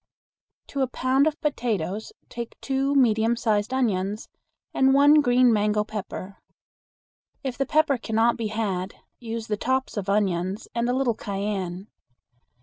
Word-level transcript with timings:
To 0.69 0.81
a 0.81 0.87
pound 0.87 1.27
of 1.27 1.39
potatoes 1.41 2.11
take 2.27 2.59
two 2.59 2.95
medium 2.95 3.35
sized 3.35 3.71
onions 3.71 4.29
and 4.73 4.95
one 4.95 5.21
green 5.21 5.53
mango 5.53 5.83
pepper. 5.83 6.39
If 7.43 7.55
the 7.55 7.67
pepper 7.67 7.99
cannot 7.99 8.35
be 8.35 8.47
had, 8.47 8.95
use 9.19 9.45
the 9.45 9.57
tops 9.57 9.97
of 9.97 10.09
onions 10.09 10.67
and 10.73 10.89
a 10.89 10.93
little 10.93 11.13
cayenne. 11.13 11.85